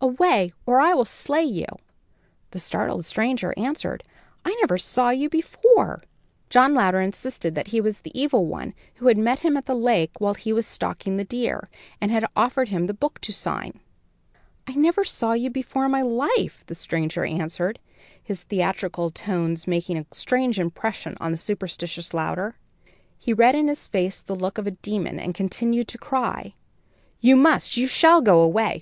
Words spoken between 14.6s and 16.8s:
"I never saw you before in my life," the